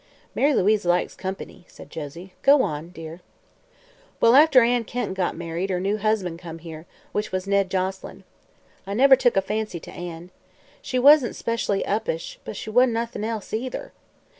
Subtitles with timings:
[0.33, 2.33] "Mary Louise likes company," said Josie.
[2.41, 3.21] "Go on, dear."
[4.19, 8.23] "Well, after Ann Kenton got married, her new husban' come here, which was Ned Joselyn.
[8.87, 10.31] I never took a fancy to Ann.
[10.81, 13.91] She wasn't 'specially uppish, but she wasn't noth'n else, either.